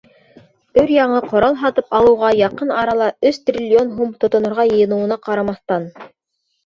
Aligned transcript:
Өр-яңы 0.83 1.19
ҡорал 1.33 1.57
һатып 1.63 1.93
алыуға 1.99 2.31
яҡын 2.39 2.73
арала 2.79 3.09
өс 3.33 3.39
триллион 3.51 3.95
һум 3.99 4.17
тотонорға 4.25 4.67
йыйыныуына 4.71 5.19
ҡарамаҫтан. 5.29 5.91